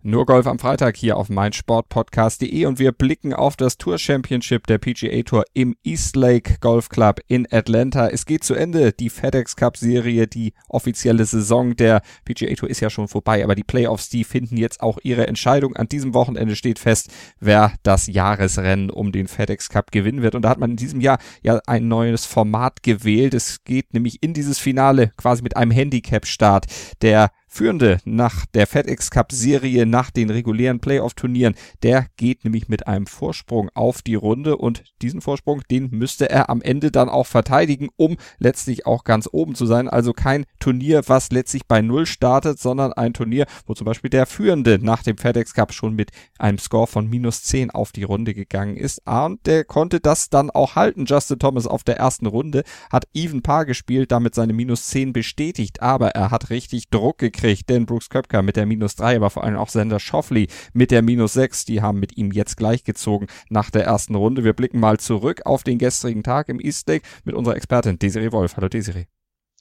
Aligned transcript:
Nur 0.00 0.26
Golf 0.26 0.46
am 0.46 0.60
Freitag 0.60 0.96
hier 0.96 1.16
auf 1.16 1.28
meinsportpodcast.de 1.28 2.66
und 2.66 2.78
wir 2.78 2.92
blicken 2.92 3.34
auf 3.34 3.56
das 3.56 3.78
Tour 3.78 3.98
Championship 3.98 4.68
der 4.68 4.78
PGA 4.78 5.22
Tour 5.24 5.44
im 5.54 5.74
Eastlake 5.82 6.58
Golf 6.60 6.88
Club 6.88 7.18
in 7.26 7.48
Atlanta. 7.50 8.06
Es 8.06 8.24
geht 8.24 8.44
zu 8.44 8.54
Ende, 8.54 8.92
die 8.92 9.10
FedEx 9.10 9.56
Cup 9.56 9.76
Serie, 9.76 10.28
die 10.28 10.52
offizielle 10.68 11.24
Saison 11.24 11.74
der 11.74 12.02
PGA 12.24 12.54
Tour 12.54 12.70
ist 12.70 12.78
ja 12.78 12.90
schon 12.90 13.08
vorbei, 13.08 13.42
aber 13.42 13.56
die 13.56 13.64
Playoffs, 13.64 14.08
die 14.08 14.22
finden 14.22 14.56
jetzt 14.56 14.82
auch 14.82 14.98
ihre 15.02 15.26
Entscheidung. 15.26 15.74
An 15.74 15.88
diesem 15.88 16.14
Wochenende 16.14 16.54
steht 16.54 16.78
fest, 16.78 17.10
wer 17.40 17.72
das 17.82 18.06
Jahresrennen 18.06 18.90
um 18.90 19.10
den 19.10 19.26
FedEx 19.26 19.68
Cup 19.68 19.90
gewinnen 19.90 20.22
wird 20.22 20.36
und 20.36 20.42
da 20.42 20.50
hat 20.50 20.58
man 20.58 20.70
in 20.70 20.76
diesem 20.76 21.00
Jahr 21.00 21.18
ja 21.42 21.60
ein 21.66 21.88
neues 21.88 22.24
Format 22.24 22.84
gewählt. 22.84 23.34
Es 23.34 23.64
geht 23.64 23.92
nämlich 23.94 24.22
in 24.22 24.32
dieses 24.32 24.60
Finale 24.60 25.10
quasi 25.16 25.42
mit 25.42 25.56
einem 25.56 25.72
Handicap-Start. 25.72 26.66
Der 27.02 27.32
Führende 27.50 27.98
nach 28.04 28.44
der 28.46 28.66
FedEx 28.66 29.10
Cup 29.10 29.32
Serie, 29.32 29.86
nach 29.86 30.10
den 30.10 30.28
regulären 30.28 30.80
Playoff-Turnieren, 30.80 31.54
der 31.82 32.06
geht 32.16 32.44
nämlich 32.44 32.68
mit 32.68 32.86
einem 32.86 33.06
Vorsprung 33.06 33.70
auf 33.74 34.02
die 34.02 34.14
Runde 34.14 34.58
und 34.58 34.84
diesen 35.00 35.22
Vorsprung, 35.22 35.62
den 35.70 35.88
müsste 35.90 36.28
er 36.28 36.50
am 36.50 36.60
Ende 36.60 36.92
dann 36.92 37.08
auch 37.08 37.26
verteidigen, 37.26 37.88
um 37.96 38.18
letztlich 38.38 38.86
auch 38.86 39.02
ganz 39.02 39.28
oben 39.32 39.54
zu 39.54 39.64
sein. 39.64 39.88
Also 39.88 40.12
kein 40.12 40.44
Turnier, 40.60 41.02
was 41.06 41.30
letztlich 41.30 41.66
bei 41.66 41.80
Null 41.80 42.04
startet, 42.04 42.58
sondern 42.58 42.92
ein 42.92 43.14
Turnier, 43.14 43.46
wo 43.66 43.72
zum 43.72 43.86
Beispiel 43.86 44.10
der 44.10 44.26
Führende 44.26 44.78
nach 44.80 45.02
dem 45.02 45.16
FedEx 45.16 45.54
Cup 45.54 45.72
schon 45.72 45.94
mit 45.94 46.10
einem 46.38 46.58
Score 46.58 46.86
von 46.86 47.08
minus 47.08 47.42
10 47.44 47.70
auf 47.70 47.92
die 47.92 48.04
Runde 48.04 48.34
gegangen 48.34 48.76
ist. 48.76 49.00
Und 49.06 49.46
der 49.46 49.64
konnte 49.64 50.00
das 50.00 50.28
dann 50.28 50.50
auch 50.50 50.76
halten. 50.76 51.06
Justin 51.06 51.38
Thomas 51.38 51.66
auf 51.66 51.82
der 51.82 51.96
ersten 51.96 52.26
Runde 52.26 52.62
hat 52.92 53.08
Even 53.14 53.42
Paar 53.42 53.64
gespielt, 53.64 54.12
damit 54.12 54.34
seine 54.34 54.52
minus 54.52 54.88
10 54.88 55.14
bestätigt, 55.14 55.80
aber 55.80 56.10
er 56.10 56.30
hat 56.30 56.50
richtig 56.50 56.90
Druck 56.90 57.18
gekriegt 57.18 57.37
gekriegt, 57.38 57.70
denn 57.70 57.86
Brooks 57.86 58.10
Köpker 58.10 58.42
mit 58.42 58.56
der 58.56 58.66
minus 58.66 58.96
3, 58.96 59.16
aber 59.16 59.30
vor 59.30 59.44
allem 59.44 59.56
auch 59.56 59.68
Sender 59.68 60.00
Schoffley 60.00 60.48
mit 60.72 60.90
der 60.90 61.02
minus 61.02 61.34
6, 61.34 61.64
die 61.64 61.80
haben 61.80 62.00
mit 62.00 62.16
ihm 62.16 62.32
jetzt 62.32 62.56
gleichgezogen 62.56 63.28
nach 63.48 63.70
der 63.70 63.84
ersten 63.84 64.14
Runde. 64.14 64.44
Wir 64.44 64.52
blicken 64.52 64.80
mal 64.80 64.98
zurück 64.98 65.42
auf 65.44 65.62
den 65.62 65.78
gestrigen 65.78 66.22
Tag 66.22 66.48
im 66.48 66.60
Eastlake 66.60 67.06
mit 67.24 67.34
unserer 67.34 67.56
Expertin 67.56 67.98
Desiree 67.98 68.32
Wolf. 68.32 68.56
Hallo 68.56 68.68
Desiree. 68.68 69.06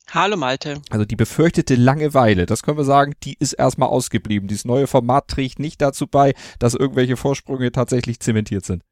Hallo 0.10 0.38
Malte. 0.38 0.82
Also 0.90 1.06
die 1.06 1.18
befürchtete 1.18 1.76
Langeweile, 1.76 2.46
das 2.46 2.64
können 2.64 2.78
wir 2.78 2.86
sagen, 2.86 3.14
die 3.24 3.36
ist 3.40 3.54
erstmal 3.54 3.90
ausgeblieben. 3.90 4.48
Dieses 4.48 4.66
neue 4.66 4.88
Format 4.88 5.28
trägt 5.28 5.60
nicht 5.60 5.82
dazu 5.82 6.08
bei, 6.08 6.34
dass 6.60 6.74
irgendwelche 6.74 7.18
Vorsprünge 7.18 7.72
tatsächlich 7.72 8.20
zementiert 8.22 8.66
sind. 8.66 8.84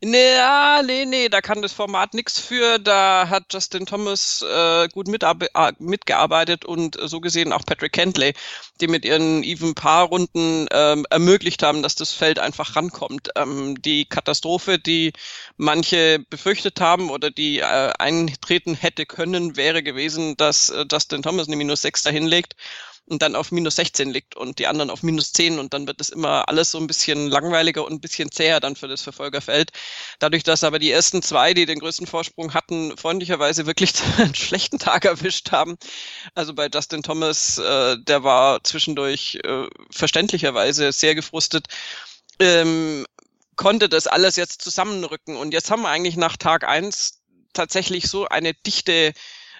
Ja, 0.00 0.80
nee, 0.84 1.04
nee, 1.06 1.28
da 1.28 1.40
kann 1.40 1.60
das 1.60 1.72
Format 1.72 2.14
nichts 2.14 2.38
für. 2.38 2.78
Da 2.78 3.28
hat 3.28 3.52
Justin 3.52 3.84
Thomas 3.84 4.42
äh, 4.42 4.86
gut 4.88 5.08
mitgearbeitet 5.08 6.64
und 6.64 6.96
äh, 7.00 7.08
so 7.08 7.20
gesehen 7.20 7.52
auch 7.52 7.64
Patrick 7.66 7.92
Kentley, 7.94 8.32
die 8.80 8.86
mit 8.86 9.04
ihren 9.04 9.42
even 9.42 9.74
Paar-Runden 9.74 10.66
ähm, 10.70 11.04
ermöglicht 11.10 11.64
haben, 11.64 11.82
dass 11.82 11.96
das 11.96 12.12
Feld 12.12 12.38
einfach 12.38 12.76
rankommt. 12.76 13.30
Ähm, 13.34 13.80
die 13.82 14.04
Katastrophe, 14.04 14.78
die 14.78 15.12
manche 15.56 16.20
befürchtet 16.30 16.80
haben 16.80 17.10
oder 17.10 17.30
die 17.32 17.58
äh, 17.58 17.64
eintreten 17.98 18.74
hätte 18.76 19.04
können, 19.04 19.56
wäre 19.56 19.82
gewesen, 19.82 20.36
dass 20.36 20.70
äh, 20.70 20.84
Justin 20.90 21.22
Thomas 21.22 21.48
eine 21.48 21.56
Minus 21.56 21.82
6 21.82 22.02
dahinlegt 22.04 22.54
und 23.08 23.22
dann 23.22 23.34
auf 23.34 23.50
minus 23.50 23.76
16 23.76 24.10
liegt 24.10 24.36
und 24.36 24.58
die 24.58 24.66
anderen 24.66 24.90
auf 24.90 25.02
minus 25.02 25.32
10 25.32 25.58
und 25.58 25.74
dann 25.74 25.86
wird 25.86 26.00
es 26.00 26.10
immer 26.10 26.48
alles 26.48 26.70
so 26.70 26.78
ein 26.78 26.86
bisschen 26.86 27.28
langweiliger 27.28 27.84
und 27.84 27.92
ein 27.92 28.00
bisschen 28.00 28.30
zäher 28.30 28.60
dann 28.60 28.76
für 28.76 28.88
das 28.88 29.02
Verfolgerfeld. 29.02 29.70
Dadurch, 30.18 30.42
dass 30.42 30.64
aber 30.64 30.78
die 30.78 30.90
ersten 30.90 31.22
zwei, 31.22 31.54
die 31.54 31.66
den 31.66 31.78
größten 31.78 32.06
Vorsprung 32.06 32.54
hatten, 32.54 32.96
freundlicherweise 32.96 33.66
wirklich 33.66 33.92
einen 34.18 34.34
schlechten 34.34 34.78
Tag 34.78 35.04
erwischt 35.04 35.50
haben. 35.52 35.76
Also 36.34 36.54
bei 36.54 36.68
Justin 36.72 37.02
Thomas, 37.02 37.58
äh, 37.58 37.96
der 37.98 38.24
war 38.24 38.62
zwischendurch 38.64 39.38
äh, 39.44 39.66
verständlicherweise 39.90 40.92
sehr 40.92 41.14
gefrustet. 41.14 41.66
Ähm, 42.40 43.06
konnte 43.56 43.88
das 43.88 44.06
alles 44.06 44.36
jetzt 44.36 44.62
zusammenrücken 44.62 45.36
und 45.36 45.52
jetzt 45.52 45.70
haben 45.70 45.82
wir 45.82 45.88
eigentlich 45.88 46.16
nach 46.16 46.36
Tag 46.36 46.64
eins 46.64 47.18
tatsächlich 47.52 48.08
so 48.08 48.28
eine 48.28 48.54
dichte 48.54 49.12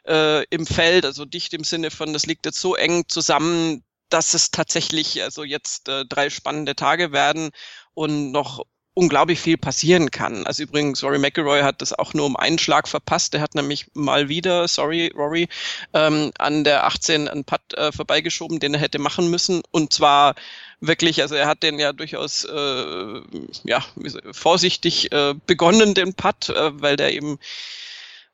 äh, 0.09 0.45
im 0.51 0.67
Feld, 0.67 1.05
also 1.05 1.25
dicht 1.25 1.55
im 1.55 1.65
Sinne 1.65 1.91
von, 1.91 2.13
das 2.13 2.27
liegt 2.27 2.47
jetzt 2.47 2.61
so 2.61 2.75
eng 2.75 3.05
zusammen, 3.09 3.85
dass 4.09 4.35
es 4.35 4.51
tatsächlich 4.51 5.23
also 5.23 5.45
jetzt 5.45 5.89
äh, 5.89 6.05
drei 6.07 6.31
spannende 6.31 6.75
Tage 6.75 7.13
werden 7.13 7.51
und 7.95 8.33
noch 8.33 8.65
unglaublich 8.99 9.39
viel 9.39 9.57
passieren 9.57 10.11
kann. 10.11 10.45
Also 10.45 10.65
übrigens, 10.65 11.05
Rory 11.05 11.21
McIlroy 11.21 11.63
hat 11.63 11.81
das 11.83 11.93
auch 11.93 12.15
nur 12.15 12.27
um 12.27 12.37
einen 12.37 12.59
Schlag 12.59 12.89
verpasst. 12.89 13.33
Der 13.33 13.41
hat 13.41 13.55
nämlich 13.55 13.87
mal 13.95 14.29
wieder, 14.29 14.67
sorry 14.67 15.13
Rory, 15.15 15.49
ähm, 15.95 16.33
an 16.39 16.65
der 16.65 16.85
18 16.85 17.29
einen 17.29 17.45
Putt 17.45 17.75
äh, 17.75 17.93
vorbeigeschoben, 17.93 18.59
den 18.59 18.75
er 18.75 18.81
hätte 18.81 18.99
machen 18.99 19.31
müssen. 19.31 19.63
Und 19.71 19.93
zwar 19.93 20.35
wirklich, 20.81 21.23
also 21.23 21.37
er 21.37 21.47
hat 21.47 21.63
den 21.63 21.79
ja 21.79 21.93
durchaus 21.93 22.43
äh, 22.43 23.21
ja, 23.63 23.85
vorsichtig 24.33 25.13
äh, 25.13 25.35
begonnen, 25.47 25.95
den 25.95 26.15
Putt, 26.15 26.49
äh, 26.49 26.83
weil 26.83 26.97
der 26.97 27.13
eben 27.13 27.39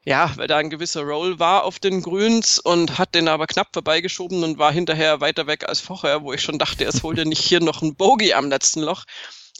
ja, 0.04 0.32
weil 0.37 0.47
da 0.47 0.59
ein 0.59 0.70
gewisser 0.70 1.03
Roll 1.03 1.38
war 1.38 1.65
auf 1.65 1.78
den 1.78 2.03
Grüns 2.03 2.59
und 2.59 2.98
hat 2.98 3.15
den 3.15 3.28
aber 3.28 3.47
knapp 3.47 3.69
vorbeigeschoben 3.72 4.44
und 4.44 4.59
war 4.59 4.72
hinterher 4.72 5.20
weiter 5.20 5.47
weg 5.47 5.66
als 5.66 5.81
vorher, 5.81 6.22
wo 6.22 6.32
ich 6.32 6.42
schon 6.42 6.59
dachte, 6.59 6.84
es 6.84 7.03
holt 7.03 7.19
ja 7.19 7.25
nicht 7.25 7.42
hier 7.42 7.60
noch 7.60 7.81
ein 7.81 7.94
Bogey 7.94 8.34
am 8.34 8.50
letzten 8.50 8.81
Loch. 8.81 9.04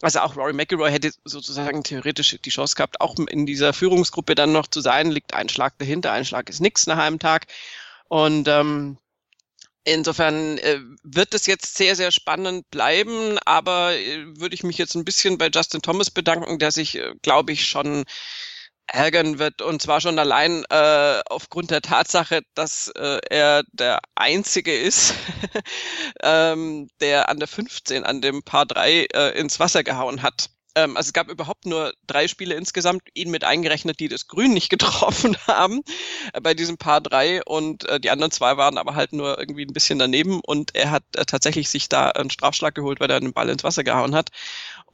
Also 0.03 0.21
auch 0.21 0.37
Rory 0.37 0.53
McIlroy 0.53 0.91
hätte 0.91 1.13
sozusagen 1.25 1.83
theoretisch 1.83 2.37
die 2.45 2.51
Chance 2.51 2.75
gehabt, 2.75 3.01
auch 3.01 3.17
in 3.19 3.47
dieser 3.47 3.73
Führungsgruppe 3.73 4.35
dann 4.35 4.53
noch 4.53 4.67
zu 4.67 4.81
sein. 4.81 5.11
Liegt 5.11 5.33
ein 5.33 5.49
Schlag 5.49 5.79
dahinter, 5.79 6.13
ein 6.13 6.27
Schlag 6.27 6.51
ist 6.51 6.61
nichts 6.61 6.87
nach 6.87 6.99
einem 6.99 7.19
Tag. 7.19 7.47
Und 8.09 8.47
ähm, 8.49 8.99
Insofern 9.87 10.57
äh, 10.59 10.81
wird 11.03 11.35
es 11.35 11.47
jetzt 11.47 11.77
sehr, 11.77 11.95
sehr 11.95 12.11
spannend 12.11 12.71
bleiben, 12.71 13.39
aber 13.45 13.95
äh, 13.95 14.25
würde 14.39 14.55
ich 14.55 14.63
mich 14.63 14.79
jetzt 14.79 14.95
ein 14.95 15.05
bisschen 15.05 15.37
bei 15.37 15.51
Justin 15.53 15.83
Thomas 15.83 16.11
bedanken, 16.11 16.59
der 16.59 16.73
sich, 16.73 16.97
äh, 16.97 17.13
glaube 17.21 17.53
ich, 17.53 17.69
schon 17.69 18.05
ärgern 18.87 19.39
wird. 19.39 19.63
Und 19.63 19.83
zwar 19.83 20.01
schon 20.01 20.19
allein 20.19 20.65
äh, 20.71 21.21
aufgrund 21.29 21.71
der 21.71 21.83
Tatsache, 21.83 22.43
dass 22.55 22.89
äh, 22.97 23.19
er 23.31 23.63
der 23.73 24.01
Einzige 24.15 24.77
ist, 24.77 25.15
ähm, 26.23 26.89
der 27.01 27.29
an 27.29 27.39
der 27.39 27.49
15 27.49 28.05
an 28.05 28.21
dem 28.21 28.43
Paar 28.43 28.67
3 28.67 29.07
äh, 29.13 29.39
ins 29.39 29.61
Wasser 29.61 29.85
gehauen 29.85 30.23
hat. 30.23 30.51
Ähm, 30.77 30.97
also 30.97 31.09
es 31.09 31.13
gab 31.13 31.29
überhaupt 31.31 31.67
nur 31.67 31.95
drei 32.07 32.27
Spiele 32.29 32.55
insgesamt, 32.55 33.03
ihn 33.15 33.31
mit 33.31 33.45
eingerechnet, 33.45 34.01
die 34.01 34.09
das 34.09 34.27
Grün 34.27 34.53
nicht 34.53 34.71
getroffen 34.71 35.37
haben 35.47 35.83
äh, 36.33 36.41
bei 36.41 36.55
diesem 36.55 36.79
Paar 36.79 37.01
3 37.01 37.45
und 37.45 37.89
äh, 37.89 38.01
die 38.01 38.11
anderen 38.11 38.33
zwei 38.33 38.57
waren 38.57 38.79
aber 38.79 38.95
halt 38.95 39.13
nur 39.13 39.39
irgendwie 39.39 39.65
ein 39.65 39.73
bisschen 39.73 39.99
daneben 39.99 40.41
und 40.45 40.75
er 40.75 40.91
hat 40.91 41.05
äh, 41.17 41.25
tatsächlich 41.25 41.69
sich 41.71 41.89
da 41.89 42.11
einen 42.11 42.31
Strafschlag 42.31 42.75
geholt, 42.75 43.01
weil 43.01 43.11
er 43.11 43.17
einen 43.17 43.33
Ball 43.33 43.49
ins 43.49 43.65
Wasser 43.65 43.85
gehauen 43.85 44.15
hat. 44.15 44.31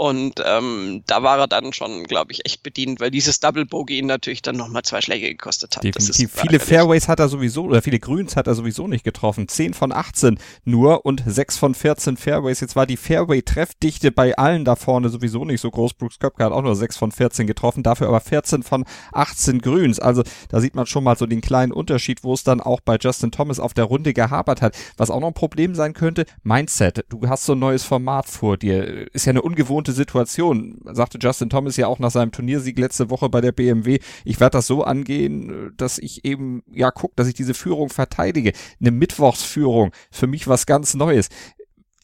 Und 0.01 0.43
ähm, 0.47 1.03
da 1.07 1.23
war 1.23 1.41
er 1.41 1.47
dann 1.47 1.75
schon, 1.75 2.05
glaube 2.05 2.33
ich, 2.33 2.47
echt 2.47 2.63
bedient, 2.63 3.01
weil 3.01 3.11
dieses 3.11 3.39
Double 3.39 3.67
Bogey 3.67 3.99
ihn 3.99 4.07
natürlich 4.07 4.41
dann 4.41 4.57
nochmal 4.57 4.81
zwei 4.81 5.03
Schläge 5.03 5.29
gekostet 5.29 5.77
hat. 5.77 5.85
Definitiv. 5.85 6.33
Viele 6.33 6.59
Fairways 6.59 7.07
hat 7.07 7.21
er 7.21 7.29
sowieso, 7.29 7.65
oder 7.65 7.83
viele 7.83 7.99
Grüns 7.99 8.35
hat 8.35 8.47
er 8.47 8.55
sowieso 8.55 8.87
nicht 8.87 9.05
getroffen. 9.05 9.47
10 9.47 9.75
von 9.75 9.93
18 9.93 10.39
nur 10.65 11.05
und 11.05 11.23
6 11.27 11.59
von 11.59 11.75
14 11.75 12.17
Fairways. 12.17 12.61
Jetzt 12.61 12.77
war 12.77 12.87
die 12.87 12.97
Fairway-Treffdichte 12.97 14.11
bei 14.11 14.39
allen 14.39 14.65
da 14.65 14.75
vorne 14.75 15.11
sowieso 15.11 15.45
nicht 15.45 15.61
so 15.61 15.71
groß. 15.71 15.93
Brooks 15.93 16.19
Köpke 16.19 16.45
hat 16.45 16.53
auch 16.53 16.63
nur 16.63 16.77
6 16.77 16.97
von 16.97 17.13
14 17.13 17.47
getroffen, 17.47 17.83
dafür 17.83 18.09
aber 18.09 18.21
14 18.21 18.63
von 18.63 18.87
18 19.13 19.61
Grüns. 19.61 20.01
Also 20.01 20.23
da 20.49 20.63
sieht 20.63 20.75
man 20.75 20.87
schon 20.87 21.05
mal 21.05 21.19
so 21.19 21.27
den 21.27 21.43
kleinen 21.43 21.73
Unterschied, 21.73 22.25
wo 22.25 22.33
es 22.33 22.43
dann 22.43 22.63
auch 22.63 22.81
bei 22.81 22.97
Justin 22.99 23.33
Thomas 23.33 23.61
auf 23.61 23.75
der 23.75 23.85
Runde 23.85 24.15
gehapert 24.15 24.63
hat. 24.63 24.79
Was 24.97 25.11
auch 25.11 25.21
noch 25.21 25.29
ein 25.29 25.35
Problem 25.35 25.75
sein 25.75 25.93
könnte, 25.93 26.25
Mindset. 26.43 27.05
Du 27.11 27.29
hast 27.29 27.45
so 27.45 27.53
ein 27.53 27.59
neues 27.59 27.85
Format 27.85 28.31
vor 28.31 28.57
dir. 28.57 29.13
Ist 29.13 29.27
ja 29.27 29.31
eine 29.33 29.43
ungewohnte 29.43 29.90
gute 29.91 29.97
Situation. 29.97 30.81
Sagte 30.85 31.19
Justin 31.21 31.51
Thomas 31.51 31.77
ja 31.77 31.87
auch 31.87 31.99
nach 31.99 32.11
seinem 32.11 32.33
Turniersieg 32.33 32.79
letzte 32.79 33.11
Woche 33.11 33.29
bei 33.29 33.41
der 33.41 33.53
BMW, 33.53 33.99
ich 34.25 34.41
werde 34.41 34.59
das 34.59 34.67
so 34.67 34.85
angehen, 34.85 35.73
dass 35.77 35.99
ich 35.99 36.25
eben, 36.25 36.63
ja, 36.73 36.91
guck, 36.91 37.15
dass 37.17 37.29
ich 37.29 37.35
diese 37.35 37.55
Führung 37.55 37.89
verteidige. 37.89 38.53
Eine 38.81 38.93
Mittwochsführung, 38.93 39.93
für 40.11 40.27
mich 40.27 40.47
was 40.47 40.67
ganz 40.67 40.95
Neues. 40.95 41.29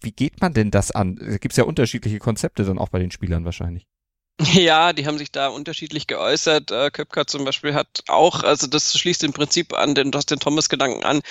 Wie 0.02 0.12
geht 0.12 0.40
man 0.40 0.52
denn 0.52 0.70
das 0.70 0.90
an? 0.90 1.16
Da 1.16 1.38
gibt 1.38 1.52
es 1.52 1.56
ja 1.56 1.64
unterschiedliche 1.64 2.18
Konzepte 2.18 2.64
dann 2.64 2.78
auch 2.78 2.90
bei 2.90 2.98
den 2.98 3.10
Spielern 3.10 3.44
wahrscheinlich. 3.44 3.86
Ja, 4.40 4.92
die 4.92 5.06
haben 5.06 5.16
sich 5.16 5.32
da 5.32 5.48
unterschiedlich 5.48 6.06
geäußert. 6.06 6.70
Äh, 6.70 6.90
Köpker 6.90 7.26
zum 7.26 7.44
Beispiel 7.44 7.72
hat 7.74 8.02
auch, 8.08 8.42
also 8.42 8.66
das 8.66 8.96
schließt 8.98 9.24
im 9.24 9.32
Prinzip 9.32 9.72
an 9.72 9.94
den 9.94 10.10
Dustin 10.10 10.38
Thomas 10.38 10.68
Gedanken 10.68 11.04
an. 11.04 11.22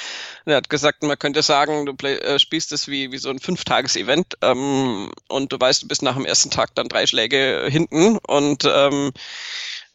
Er 0.46 0.58
hat 0.58 0.70
gesagt, 0.72 1.04
man 1.04 1.20
könnte 1.20 1.44
sagen, 1.44 1.86
du 1.86 1.94
play, 1.94 2.16
äh, 2.16 2.40
spielst 2.40 2.72
es 2.72 2.88
wie, 2.88 3.12
wie 3.12 3.18
so 3.20 3.30
ein 3.30 3.40
Fünftages-Event 3.40 4.38
ähm, 4.42 5.12
und 5.28 5.52
du 5.54 5.60
weißt, 5.60 5.84
du 5.84 5.88
bist 5.88 6.02
nach 6.02 6.16
dem 6.16 6.26
ersten 6.26 6.50
Tag 6.50 6.74
dann 6.76 6.88
drei 6.88 7.06
Schläge 7.06 7.68
hinten 7.70 8.18
und 8.18 8.64
ähm, 8.66 9.12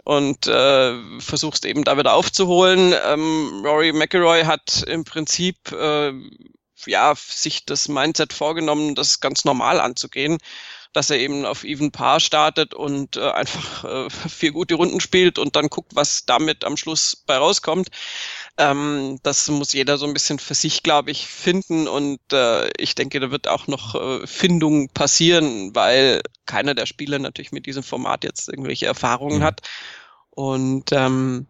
und 0.05 0.47
äh, 0.47 1.21
versuchst 1.21 1.65
eben 1.67 1.85
da 1.85 1.99
wieder 1.99 2.15
aufzuholen. 2.15 2.95
Ähm, 3.07 3.63
Rory 3.65 3.93
McIlroy 3.93 4.45
hat 4.45 4.83
im 4.87 5.05
Prinzip 5.05 5.73
äh, 5.73 6.13
ja 6.87 7.15
sich 7.17 7.65
das 7.65 7.89
Mindset 7.89 8.33
vorgenommen, 8.33 8.95
das 8.95 9.21
ganz 9.21 9.45
normal 9.45 9.81
anzugehen 9.81 10.39
dass 10.93 11.11
er 11.11 11.19
eben 11.19 11.47
auf 11.47 11.63
Even 11.63 11.93
Paar 11.93 12.19
startet 12.19 12.75
und 12.75 13.17
äh, 13.17 13.31
einfach 13.31 13.85
äh, 13.85 14.11
vier 14.29 14.53
gute 14.53 14.75
Runden 14.75 15.01
spielt 15.01 15.39
und 15.39 15.57
dann 15.57 15.69
guckt, 15.69 15.95
was 15.95 16.27
damit 16.27 16.65
am 16.65 16.77
Schluss 16.77 17.17
bei 17.27 17.37
rauskommt. 17.37 17.89
Ähm, 18.59 19.19
das 19.23 19.49
muss 19.49 19.73
jeder 19.73 19.99
so 19.99 20.07
ein 20.07 20.15
bisschen 20.15 20.39
für 20.39 20.55
sich, 20.55 20.83
glaube 20.83 21.11
ich, 21.13 21.27
finden 21.27 21.87
und 21.87 22.21
äh, 22.33 22.69
ich 22.77 22.95
denke, 22.95 23.21
da 23.21 23.31
wird 23.31 23.47
auch 23.47 23.67
noch 23.69 23.95
äh, 23.95 24.27
Findung 24.27 24.89
passieren, 24.89 25.75
weil 25.75 26.23
keiner 26.47 26.75
der 26.75 26.87
Spieler 26.87 27.19
natürlich 27.19 27.53
mit 27.53 27.67
diesem 27.67 27.83
Format 27.83 28.25
jetzt 28.25 28.49
irgendwelche 28.49 28.87
Erfahrungen 28.87 29.39
mhm. 29.39 29.45
hat. 29.45 29.61
Und 30.31 30.93
ähm, 30.93 31.47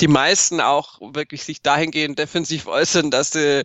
die 0.00 0.08
meisten 0.08 0.60
auch 0.60 1.00
wirklich 1.00 1.44
sich 1.44 1.62
dahingehend 1.62 2.18
defensiv 2.18 2.66
äußern, 2.66 3.10
dass 3.10 3.30
sie, 3.30 3.64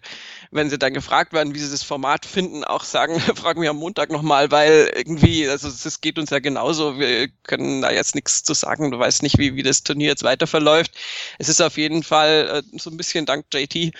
wenn 0.51 0.69
sie 0.69 0.77
dann 0.77 0.93
gefragt 0.93 1.33
werden, 1.33 1.55
wie 1.55 1.59
sie 1.59 1.71
das 1.71 1.81
Format 1.83 2.25
finden, 2.25 2.63
auch 2.63 2.83
sagen, 2.83 3.19
fragen 3.35 3.61
wir 3.61 3.71
am 3.71 3.77
Montag 3.77 4.11
nochmal, 4.11 4.51
weil 4.51 4.91
irgendwie, 4.95 5.47
also 5.47 5.67
es 5.67 6.01
geht 6.01 6.19
uns 6.19 6.29
ja 6.29 6.39
genauso, 6.39 6.99
wir 6.99 7.29
können 7.43 7.81
da 7.81 7.91
jetzt 7.91 8.13
nichts 8.13 8.43
zu 8.43 8.53
sagen, 8.53 8.91
du 8.91 8.99
weißt 8.99 9.23
nicht, 9.23 9.39
wie, 9.39 9.55
wie 9.55 9.63
das 9.63 9.83
Turnier 9.83 10.09
jetzt 10.09 10.23
weiter 10.23 10.45
verläuft. 10.45 10.91
Es 11.39 11.49
ist 11.49 11.61
auf 11.61 11.77
jeden 11.77 12.03
Fall 12.03 12.63
äh, 12.63 12.77
so 12.77 12.91
ein 12.91 12.97
bisschen 12.97 13.25
dank 13.25 13.45
JT 13.51 13.93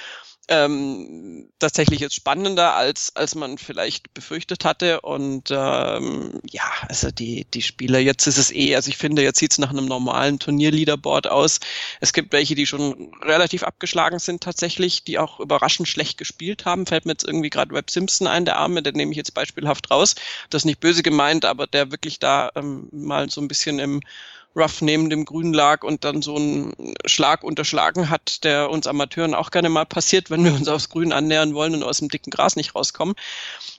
ähm, 0.50 1.48
tatsächlich 1.60 2.00
jetzt 2.00 2.16
spannender, 2.16 2.76
als, 2.76 3.16
als 3.16 3.36
man 3.36 3.58
vielleicht 3.58 4.14
befürchtet 4.14 4.66
hatte. 4.66 5.02
Und 5.02 5.52
ähm, 5.52 6.42
ja, 6.50 6.64
also 6.88 7.12
die, 7.12 7.46
die 7.54 7.62
Spieler, 7.62 8.00
jetzt 8.00 8.26
ist 8.26 8.38
es 8.38 8.52
eh, 8.52 8.76
also 8.76 8.90
ich 8.90 8.98
finde, 8.98 9.22
jetzt 9.22 9.40
sieht 9.40 9.52
es 9.52 9.60
nach 9.60 9.70
einem 9.70 9.86
normalen 9.86 10.40
Turnierleaderboard 10.40 11.28
aus. 11.28 11.60
Es 12.02 12.14
gibt 12.14 12.34
welche, 12.34 12.56
die 12.56 12.66
schon 12.66 13.12
relativ 13.22 13.64
abgeschlagen 13.64 14.20
sind 14.20 14.42
tatsächlich, 14.42 15.04
die 15.04 15.20
auch 15.20 15.40
überraschend 15.40 15.88
schlecht 15.88 16.18
gespielt 16.18 16.66
haben. 16.66 16.88
Fällt 16.88 17.06
mir 17.06 17.12
jetzt 17.14 17.26
irgendwie 17.26 17.52
gerade 17.52 17.74
Webb 17.74 17.92
Simpson 17.92 18.28
ein, 18.28 18.46
der 18.46 18.58
Arme, 18.58 18.82
den 18.82 18.96
nehme 18.96 19.12
ich 19.12 19.18
jetzt 19.18 19.36
beispielhaft 19.36 19.92
raus. 19.92 20.16
Das 20.50 20.62
ist 20.62 20.66
nicht 20.66 20.80
böse 20.80 21.04
gemeint, 21.04 21.46
aber 21.46 21.68
der 21.68 21.92
wirklich 21.92 22.18
da 22.20 22.50
ähm, 22.56 22.90
mal 22.92 23.30
so 23.30 23.40
ein 23.40 23.48
bisschen 23.48 23.78
im 23.78 24.02
Ruff 24.56 24.82
neben 24.82 25.10
dem 25.10 25.26
Grün 25.26 25.54
lag 25.54 25.84
und 25.84 26.04
dann 26.04 26.22
so 26.22 26.36
einen 26.36 26.74
Schlag 27.06 27.44
unterschlagen 27.44 28.10
hat, 28.10 28.44
der 28.44 28.70
uns 28.70 28.88
Amateuren 28.88 29.34
auch 29.34 29.52
gerne 29.52 29.70
mal 29.70 29.86
passiert, 29.86 30.30
wenn 30.30 30.44
wir 30.44 30.54
uns 30.54 30.68
aufs 30.68 30.90
Grün 30.90 31.14
annähern 31.14 31.54
wollen 31.54 31.76
und 31.76 31.84
aus 31.84 32.00
dem 32.00 32.10
dicken 32.10 32.32
Gras 32.32 32.56
nicht 32.56 32.76
rauskommen. 32.76 33.16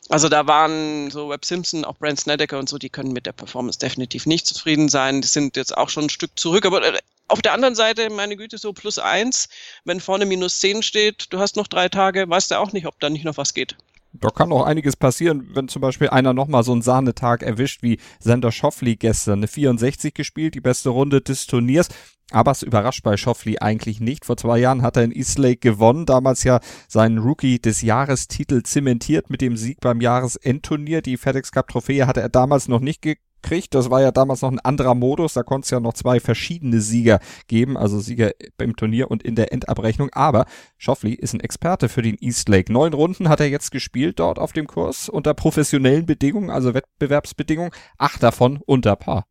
Also 0.08 0.28
da 0.28 0.46
waren 0.46 1.10
so 1.10 1.28
Webb 1.28 1.44
Simpson, 1.44 1.84
auch 1.84 1.96
Brent 1.96 2.20
Snedeker 2.20 2.58
und 2.58 2.68
so, 2.68 2.78
die 2.78 2.90
können 2.90 3.12
mit 3.12 3.26
der 3.26 3.32
Performance 3.32 3.78
definitiv 3.78 4.26
nicht 4.26 4.46
zufrieden 4.46 4.88
sein. 4.88 5.20
Die 5.20 5.28
sind 5.28 5.56
jetzt 5.56 5.76
auch 5.76 5.88
schon 5.88 6.04
ein 6.04 6.10
Stück 6.10 6.38
zurück, 6.38 6.66
aber 6.66 6.82
äh, 6.82 6.98
auf 7.28 7.42
der 7.42 7.52
anderen 7.52 7.76
Seite, 7.76 8.10
meine 8.10 8.36
Güte, 8.36 8.58
so 8.58 8.72
plus 8.72 8.98
eins, 8.98 9.48
wenn 9.84 10.00
vorne 10.00 10.26
minus 10.26 10.58
zehn 10.58 10.82
steht, 10.82 11.26
du 11.30 11.38
hast 11.38 11.56
noch 11.56 11.68
drei 11.68 11.88
Tage, 11.88 12.28
weißt 12.28 12.50
du 12.50 12.58
auch 12.58 12.72
nicht, 12.72 12.86
ob 12.86 12.98
da 12.98 13.08
nicht 13.08 13.24
noch 13.24 13.36
was 13.36 13.54
geht. 13.54 13.76
Da 14.12 14.28
kann 14.30 14.52
auch 14.52 14.64
einiges 14.64 14.96
passieren, 14.96 15.50
wenn 15.54 15.68
zum 15.68 15.82
Beispiel 15.82 16.08
einer 16.08 16.32
nochmal 16.32 16.64
so 16.64 16.72
einen 16.72 16.82
Sahnetag 16.82 17.42
erwischt 17.42 17.82
wie 17.82 17.98
Sander 18.18 18.50
Schoffli 18.50 18.96
gestern. 18.96 19.40
Eine 19.40 19.48
64 19.48 20.14
gespielt, 20.14 20.54
die 20.54 20.60
beste 20.60 20.90
Runde 20.90 21.20
des 21.20 21.46
Turniers. 21.46 21.88
Aber 22.32 22.52
es 22.52 22.62
überrascht 22.62 23.02
bei 23.02 23.16
Schoffli 23.16 23.58
eigentlich 23.58 24.00
nicht. 24.00 24.24
Vor 24.24 24.36
zwei 24.36 24.58
Jahren 24.58 24.82
hat 24.82 24.96
er 24.96 25.04
in 25.04 25.12
Eastlake 25.12 25.56
gewonnen, 25.56 26.06
damals 26.06 26.44
ja 26.44 26.60
seinen 26.88 27.18
Rookie 27.18 27.58
des 27.58 27.82
Jahrestitel 27.82 28.62
zementiert 28.62 29.30
mit 29.30 29.40
dem 29.40 29.56
Sieg 29.56 29.80
beim 29.80 30.00
Jahresendturnier. 30.00 31.02
Die 31.02 31.16
FedEx 31.16 31.50
Cup 31.50 31.68
Trophäe 31.68 32.06
hatte 32.06 32.20
er 32.20 32.28
damals 32.28 32.68
noch 32.68 32.80
nicht 32.80 33.02
kriegt. 33.42 33.74
Das 33.74 33.90
war 33.90 34.00
ja 34.00 34.10
damals 34.12 34.42
noch 34.42 34.50
ein 34.50 34.60
anderer 34.60 34.94
Modus. 34.94 35.34
Da 35.34 35.42
konnte 35.42 35.66
es 35.66 35.70
ja 35.70 35.80
noch 35.80 35.94
zwei 35.94 36.20
verschiedene 36.20 36.80
Sieger 36.80 37.20
geben, 37.46 37.76
also 37.76 38.00
Sieger 38.00 38.32
beim 38.56 38.76
Turnier 38.76 39.10
und 39.10 39.22
in 39.22 39.34
der 39.34 39.52
Endabrechnung. 39.52 40.10
Aber 40.12 40.46
Schoffli 40.78 41.14
ist 41.14 41.34
ein 41.34 41.40
Experte 41.40 41.88
für 41.88 42.02
den 42.02 42.16
Eastlake. 42.20 42.72
Neun 42.72 42.94
Runden 42.94 43.28
hat 43.28 43.40
er 43.40 43.48
jetzt 43.48 43.70
gespielt 43.70 44.18
dort 44.20 44.38
auf 44.38 44.52
dem 44.52 44.66
Kurs 44.66 45.08
unter 45.08 45.34
professionellen 45.34 46.06
Bedingungen, 46.06 46.50
also 46.50 46.74
Wettbewerbsbedingungen. 46.74 47.72
Acht 47.98 48.22
davon 48.22 48.60
unter 48.64 48.96
Paar. 48.96 49.24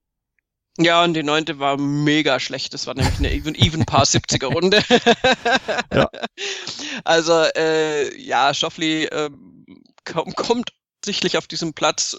Ja, 0.81 1.03
und 1.03 1.13
die 1.13 1.23
neunte 1.23 1.59
war 1.59 1.77
mega 1.77 2.39
schlecht. 2.39 2.73
Das 2.73 2.87
war 2.87 2.95
nämlich 2.95 3.19
eine 3.19 3.33
Even, 3.33 3.53
even 3.53 3.85
Paar 3.85 4.05
70er 4.05 4.47
Runde. 4.47 4.81
ja. 5.93 6.09
Also, 7.03 7.33
äh, 7.55 8.17
ja, 8.19 8.53
Schoffli 8.53 9.05
äh, 9.05 9.29
kommt 10.03 10.73
sichtlich 11.03 11.37
auf 11.37 11.47
diesem 11.47 11.73
Platz 11.73 12.17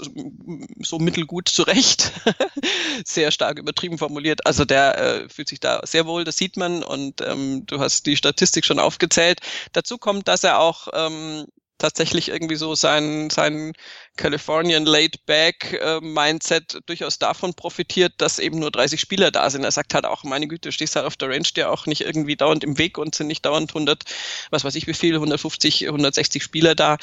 so 0.80 0.98
mittelgut 0.98 1.48
zurecht. 1.48 2.12
sehr 3.04 3.30
stark 3.30 3.58
übertrieben 3.58 3.98
formuliert. 3.98 4.46
Also 4.46 4.64
der 4.64 4.98
äh, 4.98 5.28
fühlt 5.28 5.48
sich 5.48 5.60
da 5.60 5.80
sehr 5.84 6.06
wohl, 6.06 6.24
das 6.24 6.36
sieht 6.36 6.56
man 6.56 6.82
und 6.82 7.20
ähm, 7.20 7.66
du 7.66 7.78
hast 7.78 8.06
die 8.06 8.16
Statistik 8.16 8.64
schon 8.64 8.78
aufgezählt. 8.78 9.40
Dazu 9.72 9.98
kommt, 9.98 10.28
dass 10.28 10.44
er 10.44 10.58
auch 10.60 10.88
ähm, 10.92 11.46
tatsächlich 11.80 12.28
irgendwie 12.28 12.56
so 12.56 12.74
sein, 12.74 13.30
sein 13.30 13.72
Californian 14.16 14.84
Laid 14.84 15.24
Back 15.26 15.72
äh, 15.72 16.00
Mindset 16.00 16.78
durchaus 16.86 17.18
davon 17.18 17.54
profitiert, 17.54 18.12
dass 18.18 18.38
eben 18.38 18.58
nur 18.58 18.70
30 18.70 19.00
Spieler 19.00 19.30
da 19.30 19.50
sind. 19.50 19.64
Er 19.64 19.70
sagt 19.72 19.94
halt 19.94 20.04
auch, 20.04 20.22
meine 20.22 20.46
Güte, 20.46 20.72
stehst 20.72 20.94
halt 20.94 21.06
auf 21.06 21.16
der 21.16 21.30
Range 21.30 21.48
dir 21.56 21.70
auch 21.70 21.86
nicht 21.86 22.02
irgendwie 22.02 22.36
dauernd 22.36 22.62
im 22.62 22.78
Weg 22.78 22.98
und 22.98 23.14
sind 23.14 23.26
nicht 23.26 23.44
dauernd 23.44 23.70
100, 23.70 24.04
was 24.50 24.64
weiß 24.64 24.74
ich 24.76 24.86
wie 24.86 24.94
viel, 24.94 25.14
150, 25.14 25.86
160 25.86 26.42
Spieler 26.42 26.74
da 26.74 26.98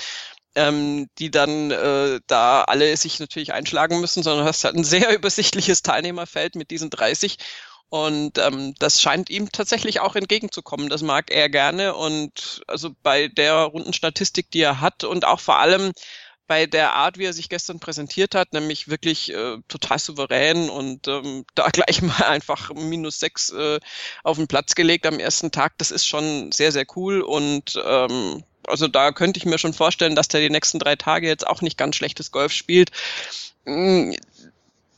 ähm, 0.57 1.07
die 1.19 1.31
dann 1.31 1.71
äh, 1.71 2.19
da 2.27 2.63
alle 2.63 2.98
sich 2.98 3.19
natürlich 3.19 3.54
einschlagen 3.54 4.01
müssen, 4.01 4.24
sondern 4.24 4.44
du 4.44 4.50
hast 4.50 4.63
halt 4.63 4.75
ein 4.75 4.83
sehr 4.83 5.13
übersichtliches 5.15 5.83
Teilnehmerfeld 5.83 6.56
mit 6.56 6.71
diesen 6.71 6.89
30 6.89 7.38
und 7.89 8.38
ähm, 8.38 8.74
das 8.80 9.01
scheint 9.01 9.30
ihm 9.30 9.50
tatsächlich 9.51 10.01
auch 10.01 10.15
entgegenzukommen. 10.15 10.89
Das 10.89 11.04
mag 11.04 11.31
er 11.31 11.48
gerne. 11.50 11.95
Und 11.95 12.62
also 12.68 12.92
bei 13.01 13.30
der 13.30 13.56
Rundenstatistik, 13.56 14.51
die 14.51 14.62
er 14.62 14.81
hat 14.81 15.06
und 15.06 15.24
auch 15.25 15.39
vor 15.39 15.59
allem 15.59 15.94
bei 16.48 16.65
der 16.65 16.94
Art, 16.94 17.18
wie 17.18 17.25
er 17.25 17.33
sich 17.33 17.50
gestern 17.50 17.80
präsentiert 17.80 18.36
hat, 18.36 18.54
nämlich 18.54 18.88
wirklich 18.88 19.33
äh, 19.33 19.57
total 19.68 20.00
souverän 20.00 20.69
und 20.69 21.07
ähm, 21.07 21.45
da 21.56 21.69
gleich 21.69 22.01
mal 22.01 22.24
einfach 22.24 22.74
minus 22.74 23.19
sechs 23.19 23.50
äh, 23.51 23.80
auf 24.24 24.38
den 24.38 24.48
Platz 24.48 24.75
gelegt 24.75 25.06
am 25.06 25.19
ersten 25.19 25.51
Tag, 25.51 25.77
das 25.77 25.92
ist 25.92 26.07
schon 26.07 26.51
sehr, 26.51 26.71
sehr 26.71 26.86
cool 26.95 27.21
und 27.21 27.81
ähm, 27.86 28.44
also 28.68 28.88
da 28.88 29.12
könnte 29.12 29.40
ich 29.40 29.46
mir 29.46 29.58
schon 29.58 29.74
vorstellen, 29.74 30.16
dass 30.16 30.28
der 30.28 30.42
die 30.42 30.50
nächsten 30.50 30.80
drei 30.80 30.96
Tage 30.96 31.28
jetzt 31.28 31.48
auch 31.48 31.62
nicht 31.62 31.78
ganz 31.78 31.96
schlechtes 31.96 32.31
Golf 32.31 32.52
spielt. 32.52 32.92
Mm, 33.66 34.12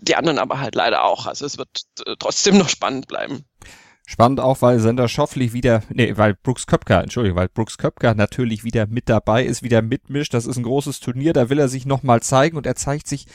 die 0.02 0.16
anderen 0.16 0.40
aber 0.40 0.60
halt 0.60 0.76
leider 0.76 1.04
auch. 1.04 1.26
Also 1.26 1.46
es 1.46 1.58
wird 1.58 1.82
äh, 2.06 2.16
trotzdem 2.20 2.58
noch 2.58 2.70
spannend 2.70 3.08
bleiben. 3.08 3.46
Spannend 4.06 4.40
auch, 4.40 4.62
weil 4.64 4.80
Sender 4.80 5.08
Schoffli 5.08 5.54
wieder, 5.54 5.84
nee, 5.90 6.18
weil 6.18 6.34
Brooks 6.34 6.66
Köpker, 6.66 7.04
Entschuldigung, 7.04 7.38
weil 7.38 7.50
Brooks 7.50 7.78
Köpker 7.78 8.16
natürlich 8.16 8.64
wieder 8.64 8.88
mit 8.88 9.08
dabei 9.08 9.44
ist, 9.44 9.62
wieder 9.62 9.84
mitmischt. 9.84 10.34
Das 10.34 10.48
ist 10.48 10.58
ein 10.58 10.64
großes 10.64 11.00
Turnier, 11.00 11.32
da 11.34 11.50
will 11.50 11.60
er 11.60 11.68
sich 11.68 11.86
nochmal 11.86 12.22
zeigen 12.24 12.58
und 12.58 12.66
er 12.66 12.76
zeigt 12.76 13.08
sich 13.08 13.28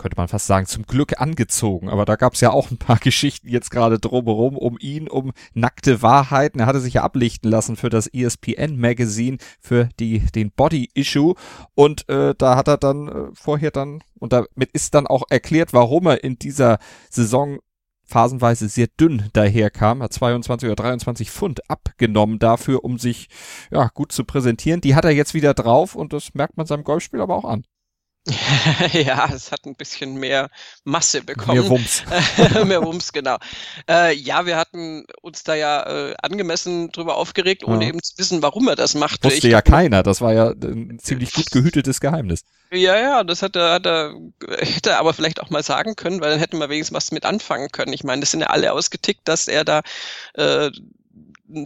könnte 0.00 0.16
man 0.16 0.28
fast 0.28 0.46
sagen, 0.46 0.66
zum 0.66 0.86
Glück 0.86 1.20
angezogen. 1.20 1.88
Aber 1.88 2.04
da 2.04 2.16
gab 2.16 2.34
es 2.34 2.40
ja 2.40 2.50
auch 2.50 2.70
ein 2.70 2.78
paar 2.78 2.98
Geschichten 3.00 3.48
jetzt 3.48 3.70
gerade 3.70 3.98
drumherum 3.98 4.56
um 4.56 4.76
ihn, 4.80 5.08
um 5.08 5.32
nackte 5.54 6.02
Wahrheiten. 6.02 6.60
Er 6.60 6.66
hatte 6.66 6.80
sich 6.80 6.94
ja 6.94 7.02
ablichten 7.02 7.50
lassen 7.50 7.76
für 7.76 7.90
das 7.90 8.06
ESPN 8.06 8.78
Magazine, 8.78 9.36
für 9.60 9.88
die, 10.00 10.20
den 10.34 10.50
Body 10.50 10.90
Issue. 10.94 11.34
Und 11.74 12.08
äh, 12.08 12.34
da 12.36 12.56
hat 12.56 12.68
er 12.68 12.78
dann 12.78 13.08
äh, 13.08 13.28
vorher 13.34 13.70
dann, 13.70 14.02
und 14.18 14.32
damit 14.32 14.70
ist 14.72 14.94
dann 14.94 15.06
auch 15.06 15.24
erklärt, 15.28 15.72
warum 15.72 16.06
er 16.06 16.24
in 16.24 16.38
dieser 16.38 16.78
Saison 17.10 17.58
phasenweise 18.10 18.68
sehr 18.68 18.88
dünn 18.88 19.28
daherkam, 19.32 20.02
hat 20.02 20.12
22 20.12 20.66
oder 20.66 20.76
23 20.76 21.30
Pfund 21.30 21.70
abgenommen 21.70 22.38
dafür, 22.38 22.84
um 22.84 22.98
sich 22.98 23.28
ja 23.70 23.88
gut 23.94 24.12
zu 24.12 24.24
präsentieren. 24.24 24.80
Die 24.80 24.94
hat 24.94 25.04
er 25.04 25.12
jetzt 25.12 25.32
wieder 25.32 25.54
drauf 25.54 25.94
und 25.94 26.12
das 26.12 26.34
merkt 26.34 26.56
man 26.56 26.66
seinem 26.66 26.84
Golfspiel 26.84 27.20
aber 27.20 27.36
auch 27.36 27.44
an. 27.44 27.64
ja, 28.92 29.30
es 29.32 29.50
hat 29.50 29.64
ein 29.64 29.74
bisschen 29.74 30.16
mehr 30.16 30.50
Masse 30.84 31.22
bekommen. 31.22 31.58
Mehr 31.58 31.70
Wumms. 31.70 32.02
mehr 32.66 32.82
Wumms, 32.82 33.12
genau. 33.12 33.38
Äh, 33.88 34.14
ja, 34.14 34.44
wir 34.44 34.56
hatten 34.56 35.06
uns 35.22 35.42
da 35.42 35.54
ja 35.54 36.10
äh, 36.10 36.14
angemessen 36.20 36.92
drüber 36.92 37.16
aufgeregt, 37.16 37.64
ohne 37.64 37.84
ja. 37.84 37.88
eben 37.88 38.02
zu 38.02 38.18
wissen, 38.18 38.42
warum 38.42 38.68
er 38.68 38.76
das 38.76 38.94
macht. 38.94 39.24
Wusste 39.24 39.46
ich 39.46 39.52
ja 39.52 39.62
keiner, 39.62 40.02
das 40.02 40.20
war 40.20 40.34
ja 40.34 40.50
ein 40.50 40.98
ziemlich 41.00 41.32
gut 41.32 41.50
gehütetes 41.50 42.00
Geheimnis. 42.00 42.44
Ja, 42.70 42.96
ja, 42.98 43.24
das 43.24 43.42
hat 43.42 43.56
er, 43.56 43.72
hat 43.72 43.86
er, 43.86 44.14
hätte 44.58 44.90
er 44.90 44.98
aber 44.98 45.14
vielleicht 45.14 45.40
auch 45.40 45.50
mal 45.50 45.62
sagen 45.62 45.96
können, 45.96 46.20
weil 46.20 46.30
dann 46.30 46.38
hätten 46.38 46.58
wir 46.58 46.68
wenigstens 46.68 46.94
was 46.94 47.12
mit 47.12 47.24
anfangen 47.24 47.70
können. 47.70 47.92
Ich 47.94 48.04
meine, 48.04 48.20
das 48.20 48.32
sind 48.32 48.40
ja 48.40 48.48
alle 48.48 48.72
ausgetickt, 48.72 49.26
dass 49.26 49.48
er 49.48 49.64
da 49.64 49.80
äh, 50.34 50.70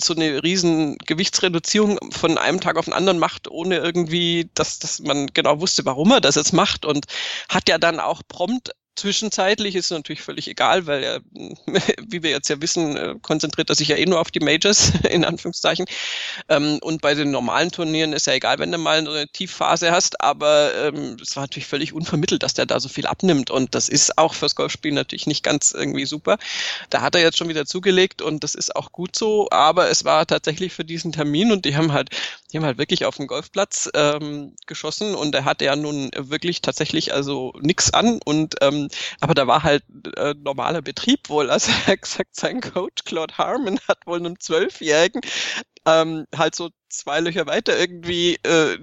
so 0.01 0.15
eine 0.15 0.43
riesen 0.43 0.97
Gewichtsreduzierung 1.07 1.99
von 2.13 2.39
einem 2.39 2.61
Tag 2.61 2.77
auf 2.77 2.87
den 2.87 2.95
anderen 2.95 3.19
macht, 3.19 3.49
ohne 3.49 3.77
irgendwie, 3.77 4.51
dass, 4.55 4.79
dass 4.79 5.01
man 5.01 5.29
genau 5.29 5.61
wusste, 5.61 5.85
warum 5.85 6.11
er 6.13 6.21
das 6.21 6.35
jetzt 6.37 6.53
macht. 6.53 6.85
Und 6.85 7.07
hat 7.49 7.69
ja 7.69 7.79
dann 7.79 8.01
auch 8.01 8.23
prompt 8.27 8.73
Zwischenzeitlich 8.97 9.75
ist 9.75 9.87
es 9.87 9.91
natürlich 9.91 10.23
völlig 10.23 10.47
egal, 10.49 10.87
weil 10.87 11.03
er, 11.03 11.21
wie 12.07 12.23
wir 12.23 12.31
jetzt 12.31 12.49
ja 12.49 12.61
wissen, 12.61 12.97
äh, 12.97 13.15
konzentriert 13.21 13.69
er 13.69 13.75
sich 13.75 13.89
ja 13.89 13.97
eh 13.97 14.07
nur 14.07 14.21
auf 14.21 14.31
die 14.31 14.41
Majors, 14.41 14.93
in 15.11 15.25
Anführungszeichen. 15.25 15.87
Ähm, 16.49 16.79
und 16.81 17.03
bei 17.03 17.15
den 17.15 17.33
normalen 17.33 17.73
Turnieren 17.73 18.13
ist 18.13 18.27
ja 18.27 18.35
egal, 18.35 18.59
wenn 18.59 18.71
du 18.71 18.79
mal 18.79 18.99
eine 18.99 19.27
Tiefphase 19.29 19.91
hast, 19.91 20.21
aber 20.21 20.73
ähm, 20.75 21.17
es 21.21 21.35
war 21.35 21.43
natürlich 21.43 21.67
völlig 21.67 21.93
unvermittelt, 21.93 22.45
dass 22.45 22.55
der 22.55 22.67
da 22.67 22.79
so 22.79 22.89
viel 22.89 23.07
abnimmt. 23.07 23.51
Und 23.51 23.75
das 23.75 23.89
ist 23.89 24.17
auch 24.17 24.35
fürs 24.35 24.55
Golfspiel 24.55 24.93
natürlich 24.93 25.27
nicht 25.27 25.43
ganz 25.43 25.73
irgendwie 25.73 26.07
super. 26.07 26.39
Da 26.91 27.01
hat 27.01 27.17
er 27.17 27.23
jetzt 27.23 27.39
schon 27.39 27.49
wieder 27.49 27.67
zugelegt 27.67 28.23
und 28.23 28.45
das 28.45 28.55
ist 28.55 28.77
auch 28.77 28.93
gut 28.93 29.17
so, 29.17 29.49
aber 29.51 29.91
es 29.91 30.05
war 30.05 30.27
tatsächlich 30.27 30.73
für 30.73 30.85
diesen 30.85 31.11
Termin 31.11 31.51
und 31.51 31.65
die 31.65 31.77
haben 31.77 31.93
halt, 31.93 32.11
die 32.53 32.59
haben 32.59 32.65
halt 32.65 32.79
wirklich 32.79 33.05
auf 33.05 33.17
dem 33.17 33.27
Golfplatz 33.27 33.91
ähm, 33.95 34.55
geschossen 34.67 35.15
und 35.17 35.35
er 35.35 35.45
hatte 35.45 35.65
ja 35.65 35.75
nun 35.75 36.11
wirklich 36.17 36.63
tatsächlich 36.63 37.13
also 37.13 37.53
nichts 37.61 37.93
an 37.93 38.21
und 38.25 38.55
aber 39.21 39.35
da 39.35 39.47
war 39.47 39.63
halt 39.63 39.85
äh, 40.17 40.35
normaler 40.39 40.83
Betrieb 40.83 41.29
wohl. 41.29 41.51
Also 41.51 41.71
er 41.87 41.93
hat 41.95 42.03
gesagt, 42.03 42.37
sein 42.37 42.61
Coach 42.61 43.05
Claude 43.05 43.37
Harmon 43.39 43.79
hat 43.89 44.07
wohl 44.07 44.19
einem 44.19 44.39
Zwölfjährigen 44.41 45.21
ähm, 45.87 46.27
halt 46.35 46.55
so 46.55 46.71
zwei 46.99 47.21
Löcher 47.21 47.47
weiter 47.47 47.79
irgendwie 47.79 48.37
äh, 48.43 48.79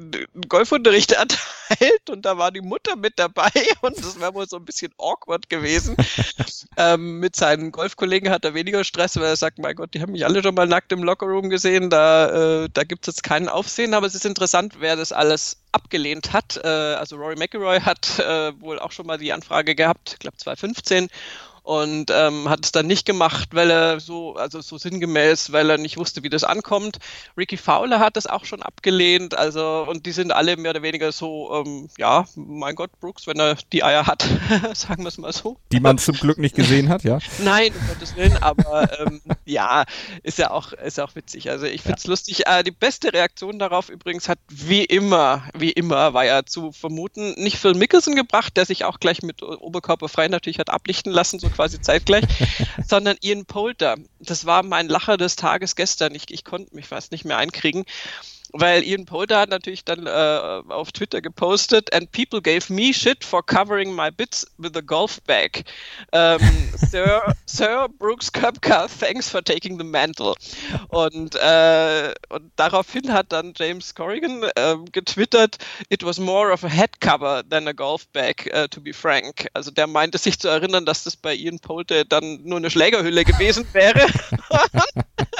Golfunterricht 0.48 1.12
erteilt 1.12 2.10
und 2.10 2.26
da 2.26 2.38
war 2.38 2.52
die 2.52 2.62
Mutter 2.62 2.96
mit 2.96 3.18
dabei 3.18 3.52
und 3.82 3.98
das 3.98 4.20
wäre 4.20 4.34
wohl 4.34 4.48
so 4.48 4.58
ein 4.58 4.66
bisschen 4.66 4.94
awkward 4.98 5.50
gewesen. 5.50 5.96
ähm, 6.78 7.20
mit 7.20 7.36
seinen 7.36 7.72
Golfkollegen 7.72 8.30
hat 8.30 8.46
er 8.46 8.54
weniger 8.54 8.84
Stress, 8.84 9.18
weil 9.18 9.26
er 9.26 9.36
sagt, 9.36 9.60
mein 9.60 9.76
Gott, 9.76 9.94
die 9.94 10.02
haben 10.02 10.12
mich 10.12 10.26
alle 10.26 10.44
schon 10.44 10.56
mal 10.56 10.68
nackt 10.68 10.92
im 10.92 11.04
Lockerroom 11.04 11.50
gesehen, 11.50 11.90
da, 11.90 12.64
äh, 12.64 12.70
da 12.72 12.84
gibt 12.84 13.08
es 13.08 13.16
jetzt 13.16 13.24
keinen 13.24 13.50
Aufsehen, 13.50 13.94
aber 13.94 14.08
es 14.08 14.16
ist 14.16 14.26
interessant, 14.26 14.76
wer 14.80 14.96
das 14.96 15.12
alles 15.12 15.58
abgelehnt 15.72 16.34
hat. 16.34 16.60
Äh, 16.64 16.68
also 16.68 17.16
Rory 17.16 17.36
McIlroy 17.36 17.80
hat 17.82 18.20
äh, 18.20 18.60
wohl 18.60 18.80
auch 18.80 18.92
schon 18.92 19.08
mal 19.08 19.18
die 19.18 19.34
Anfrage 19.34 19.76
gehabt, 19.76 20.14
ich 20.14 20.20
glaube 20.20 20.38
2015 20.38 21.10
und 21.64 22.12
ähm, 22.12 22.50
hat 22.50 22.66
es 22.66 22.72
dann 22.72 22.88
nicht 22.88 23.06
gemacht, 23.06 23.50
weil 23.54 23.70
er 23.70 24.00
so, 24.00 24.36
also 24.36 24.62
so 24.62 24.78
sinngemäß, 24.78 25.52
weil 25.52 25.70
er 25.70 25.78
nicht 25.78 25.98
wusste, 25.98 26.24
wie 26.24 26.30
das 26.30 26.44
ankommt. 26.44 26.98
Ricky 27.38 27.58
Fowler 27.58 28.00
hat 28.00 28.18
das 28.18 28.26
auch 28.28 28.46
schon 28.46 28.62
abgelehnt, 28.62 29.38
also 29.38 29.86
und 29.88 30.06
die 30.06 30.12
sind 30.12 30.32
alle 30.32 30.58
mehr 30.58 30.72
oder 30.72 30.82
weniger 30.82 31.12
so, 31.12 31.64
ähm, 31.66 31.88
ja, 31.98 32.26
mein 32.36 32.76
Gott, 32.76 32.92
Brooks, 33.00 33.28
wenn 33.28 33.40
er 33.40 33.58
die 33.72 33.84
Eier 33.84 34.08
hat, 34.08 34.28
sagen 34.74 35.04
wir 35.04 35.10
es 35.10 35.18
mal 35.18 35.34
so. 35.34 35.58
Die 35.72 35.80
man 35.80 35.98
zum 35.98 36.16
Glück 36.16 36.40
nicht 36.40 36.56
gesehen 36.56 36.90
hat, 36.90 37.04
ja? 37.04 37.20
Nein, 37.40 37.74
um 37.80 37.88
Gottes 37.88 38.16
Willen, 38.16 38.38
aber 38.42 39.00
ähm, 39.00 39.22
ja, 39.46 39.86
ist 40.24 40.40
ja 40.40 40.52
auch, 40.52 40.74
ist 40.74 40.98
ja 40.98 41.06
auch 41.06 41.16
witzig. 41.16 41.50
Also 41.52 41.68
ich 41.68 41.82
finde 41.84 41.98
es 41.98 42.06
ja. 42.06 42.10
lustig. 42.10 42.48
Äh, 42.48 42.64
die 42.64 42.72
beste 42.72 43.14
Reaktion 43.14 43.60
darauf 43.60 43.90
übrigens 43.90 44.28
hat 44.28 44.40
wie 44.50 44.84
immer, 44.84 45.44
wie 45.54 45.72
immer, 45.72 46.14
war 46.14 46.26
ja 46.26 46.44
zu 46.44 46.72
vermuten, 46.72 47.34
nicht 47.38 47.58
Phil 47.58 47.76
Mickelson 47.76 48.16
gebracht, 48.16 48.58
der 48.58 48.66
sich 48.66 48.84
auch 48.86 49.00
gleich 49.00 49.22
mit 49.22 49.44
Oberkörper 49.44 50.10
frei 50.10 50.28
natürlich 50.28 50.60
hat 50.60 50.70
ablichten 50.70 51.12
lassen, 51.12 51.40
so 51.40 51.50
quasi 51.50 51.61
zeitgleich, 51.70 52.26
sondern 52.88 53.18
Ian 53.22 53.46
Poulter. 53.46 53.98
Das 54.20 54.46
war 54.46 54.64
mein 54.64 54.88
Lacher 54.88 55.18
des 55.18 55.36
Tages 55.36 55.76
gestern. 55.76 56.16
Ich, 56.16 56.30
ich 56.30 56.44
konnte 56.44 56.76
mich 56.76 56.88
fast 56.88 57.12
nicht 57.12 57.26
mehr 57.26 57.38
einkriegen 57.38 57.86
weil 58.54 58.84
Ian 58.84 59.06
Poulter 59.06 59.40
hat 59.40 59.50
natürlich 59.50 59.86
dann 59.86 60.08
äh, 60.08 60.72
auf 60.72 60.92
Twitter 60.92 61.22
gepostet, 61.22 61.94
and 61.94 62.12
people 62.12 62.42
gave 62.42 62.72
me 62.72 62.94
shit 62.94 63.24
for 63.24 63.44
covering 63.46 63.94
my 63.94 64.10
bits 64.12 64.46
with 64.58 64.76
a 64.76 64.82
golf 64.82 65.22
bag. 65.24 65.64
Um, 66.12 66.40
Sir, 66.76 67.34
Sir 67.46 67.88
Brooks 68.00 68.32
Köpka, 68.32 68.88
thanks 68.88 69.30
for 69.30 69.44
taking 69.44 69.78
the 69.78 69.84
mantle. 69.84 70.36
Und, 70.90 71.36
äh, 71.36 72.14
und 72.30 72.52
daraufhin 72.56 73.12
hat 73.14 73.32
dann 73.32 73.54
James 73.56 73.96
Corrigan 73.96 74.44
äh, 74.56 74.76
getwittert, 74.92 75.58
it 75.90 76.04
was 76.04 76.20
more 76.20 76.52
of 76.52 76.64
a 76.64 76.70
head 76.70 77.00
cover 77.00 77.44
than 77.50 77.68
a 77.68 77.74
golf 77.74 78.08
bag, 78.14 78.50
uh, 78.54 78.68
to 78.68 78.82
be 78.82 78.94
frank. 78.94 79.48
Also 79.54 79.72
der 79.72 79.88
meinte 79.88 80.18
sich 80.18 80.40
zu 80.40 80.48
erinnern, 80.48 80.86
dass 80.86 81.04
das 81.04 81.16
bei 81.16 81.36
Ian 81.36 81.60
Poulter 81.60 82.06
dann 82.06 82.42
nur 82.44 82.58
eine 82.58 82.70
Schlägerhülle 82.70 83.24
gewesen 83.24 83.66
wäre. 83.74 84.06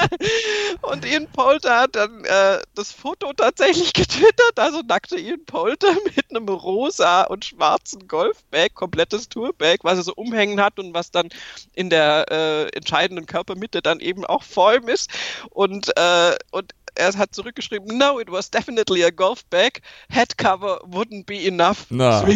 und 0.82 1.04
Ian 1.04 1.26
Poulter 1.28 1.80
hat 1.80 1.96
dann 1.96 2.24
äh, 2.24 2.60
das 2.74 2.92
Foto 2.92 3.32
tatsächlich 3.32 3.92
getwittert, 3.92 4.58
also 4.58 4.82
nackte 4.86 5.18
Ian 5.18 5.44
Polter 5.44 5.92
mit 6.16 6.30
einem 6.30 6.48
rosa 6.48 7.22
und 7.22 7.44
schwarzen 7.44 8.06
Golfbag, 8.08 8.74
komplettes 8.74 9.28
Tourbag, 9.28 9.78
was 9.82 9.98
er 9.98 10.04
so 10.04 10.14
umhängen 10.14 10.60
hat 10.60 10.78
und 10.78 10.94
was 10.94 11.10
dann 11.10 11.28
in 11.74 11.90
der 11.90 12.26
äh, 12.30 12.68
entscheidenden 12.76 13.26
Körpermitte 13.26 13.82
dann 13.82 14.00
eben 14.00 14.24
auch 14.24 14.42
ihm 14.82 14.88
ist. 14.88 15.10
Und, 15.50 15.96
äh, 15.96 16.34
und 16.50 16.74
er 16.94 17.16
hat 17.16 17.34
zurückgeschrieben, 17.34 17.96
no, 17.96 18.20
it 18.20 18.30
was 18.30 18.50
definitely 18.50 19.02
a 19.02 19.10
golf 19.10 19.46
bag. 19.46 19.80
Head 20.10 20.36
cover 20.36 20.78
wouldn't 20.84 21.24
be 21.24 21.46
enough. 21.46 21.86
Na. 21.88 22.22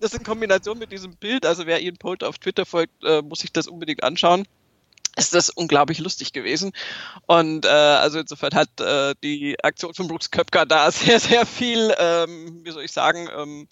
das 0.00 0.12
in 0.12 0.22
Kombination 0.22 0.78
mit 0.78 0.92
diesem 0.92 1.16
Bild, 1.16 1.46
also 1.46 1.64
wer 1.66 1.80
Ian 1.80 1.96
Polter 1.96 2.28
auf 2.28 2.36
Twitter 2.38 2.66
folgt, 2.66 2.92
äh, 3.04 3.22
muss 3.22 3.38
sich 3.40 3.52
das 3.52 3.68
unbedingt 3.68 4.04
anschauen 4.04 4.46
ist 5.16 5.34
das 5.34 5.50
unglaublich 5.50 5.98
lustig 5.98 6.32
gewesen. 6.32 6.72
Und 7.26 7.64
äh, 7.64 7.68
also 7.68 8.18
insofern 8.18 8.54
hat 8.54 8.80
äh, 8.80 9.14
die 9.22 9.56
Aktion 9.64 9.94
von 9.94 10.08
Brooks 10.08 10.30
Köpker 10.30 10.66
da 10.66 10.90
sehr, 10.92 11.20
sehr 11.20 11.46
viel, 11.46 11.94
ähm, 11.98 12.60
wie 12.64 12.70
soll 12.70 12.84
ich 12.84 12.92
sagen, 12.92 13.28
ähm, 13.34 13.68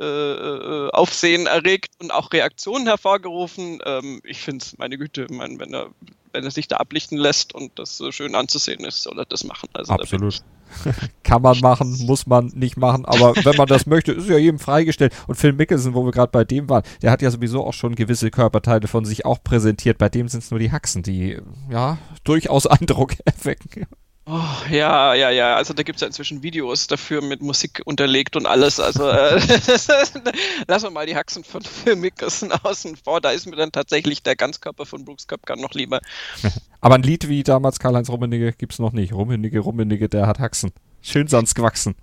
äh, 0.00 0.04
äh 0.04 0.90
Aufsehen 0.92 1.46
erregt 1.46 1.94
und 1.98 2.12
auch 2.12 2.32
Reaktionen 2.32 2.86
hervorgerufen. 2.86 3.80
Ähm, 3.84 4.20
ich 4.24 4.40
finde 4.40 4.64
es, 4.64 4.78
meine 4.78 4.98
Güte, 4.98 5.26
mein, 5.30 5.58
wenn 5.58 5.74
er 5.74 5.90
wenn 6.32 6.44
er 6.44 6.50
sich 6.50 6.68
da 6.68 6.76
ablichten 6.76 7.18
lässt 7.18 7.54
und 7.54 7.78
das 7.78 7.96
so 7.96 8.12
schön 8.12 8.34
anzusehen 8.34 8.84
ist, 8.84 9.02
soll 9.02 9.18
er 9.18 9.24
das 9.24 9.44
machen. 9.44 9.68
Also 9.72 9.92
Absolut. 9.94 10.42
Kann 11.22 11.42
man 11.42 11.58
machen, 11.60 11.96
muss 12.06 12.26
man 12.26 12.46
nicht 12.54 12.76
machen, 12.76 13.04
aber 13.04 13.34
wenn 13.36 13.56
man 13.56 13.66
das 13.66 13.86
möchte, 13.86 14.12
ist 14.12 14.28
ja 14.28 14.38
jedem 14.38 14.58
freigestellt. 14.58 15.14
Und 15.26 15.36
Phil 15.36 15.52
Mickelson, 15.52 15.94
wo 15.94 16.04
wir 16.04 16.12
gerade 16.12 16.32
bei 16.32 16.44
dem 16.44 16.68
waren, 16.68 16.82
der 17.02 17.10
hat 17.10 17.22
ja 17.22 17.30
sowieso 17.30 17.64
auch 17.64 17.74
schon 17.74 17.94
gewisse 17.94 18.30
Körperteile 18.30 18.88
von 18.88 19.04
sich 19.04 19.24
auch 19.24 19.42
präsentiert. 19.42 19.98
Bei 19.98 20.08
dem 20.08 20.28
sind 20.28 20.42
es 20.42 20.50
nur 20.50 20.60
die 20.60 20.72
Haxen, 20.72 21.02
die 21.02 21.38
ja 21.70 21.98
durchaus 22.24 22.66
Eindruck 22.66 23.14
erwecken. 23.24 23.86
Oh, 24.30 24.70
ja, 24.70 25.14
ja, 25.14 25.30
ja. 25.30 25.54
Also 25.54 25.72
da 25.72 25.82
gibt 25.82 25.96
es 25.96 26.00
ja 26.02 26.06
inzwischen 26.06 26.42
Videos 26.42 26.86
dafür 26.86 27.22
mit 27.22 27.40
Musik 27.40 27.80
unterlegt 27.86 28.36
und 28.36 28.44
alles. 28.44 28.78
Also 28.78 29.08
äh, 29.08 29.40
lassen 30.66 30.84
wir 30.84 30.90
mal 30.90 31.06
die 31.06 31.16
Haxen 31.16 31.44
von 31.44 31.62
Phil 31.62 31.96
Mickelson 31.96 32.52
außen 32.52 32.96
vor. 32.96 33.22
Da 33.22 33.30
ist 33.30 33.46
mir 33.46 33.56
dann 33.56 33.72
tatsächlich 33.72 34.22
der 34.22 34.36
Ganzkörper 34.36 34.84
von 34.84 35.06
Brooks 35.06 35.28
Köpker 35.28 35.56
noch 35.56 35.72
lieber. 35.72 36.00
Aber 36.82 36.96
ein 36.96 37.02
Lied 37.02 37.28
wie 37.30 37.42
damals 37.42 37.78
Karl-Heinz 37.78 38.10
Rummenigge 38.10 38.52
gibt 38.52 38.74
es 38.74 38.78
noch 38.78 38.92
nicht. 38.92 39.14
Rummenigge, 39.14 39.60
Rummenigge, 39.60 40.10
der 40.10 40.26
hat 40.26 40.40
Haxen. 40.40 40.72
Schön 41.00 41.26
sonst 41.26 41.54
gewachsen 41.54 41.94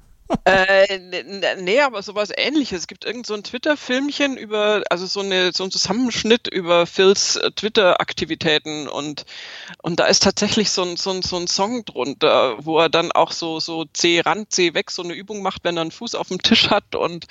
äh, 0.46 1.00
nee, 1.58 1.82
aber 1.82 2.02
sowas 2.02 2.32
ähnliches. 2.36 2.80
Es 2.80 2.88
gibt 2.88 3.06
irgend 3.06 3.28
so 3.28 3.36
ein 3.36 3.44
Twitter-Filmchen 3.44 4.38
über, 4.38 4.84
also 4.90 5.06
so, 5.06 5.20
eine, 5.20 5.52
so 5.54 5.64
ein 5.64 5.72
Zusammenschnitt 5.72 6.48
über 6.48 6.88
Phils 6.88 7.36
äh, 7.36 7.52
Twitter-Aktivitäten 7.52 8.88
und, 8.88 9.26
und 9.84 10.00
da 10.00 10.06
ist 10.08 10.24
tatsächlich 10.24 10.72
so 10.72 10.84
ein, 10.84 10.98
so, 10.98 11.12
ein, 11.12 11.22
so 11.22 11.38
ein 11.38 11.48
Song 11.48 11.86
drunter, 11.86 12.58
wo 12.66 12.80
er 12.80 12.90
dann 12.90 13.12
auch 13.12 13.32
so, 13.32 13.60
so 13.60 13.86
C 13.86 14.22
ran, 14.22 14.48
C 14.50 14.74
weg, 14.74 14.90
so 14.90 15.04
eine 15.04 15.14
Übung 15.14 15.44
macht, 15.44 15.64
wenn 15.64 15.78
er 15.78 15.82
einen 15.82 15.92
Fuß 15.92 16.16
auf 16.16 16.30
dem 16.30 16.42
Tisch 16.42 16.70
hat 16.70 16.96
und 16.96 17.28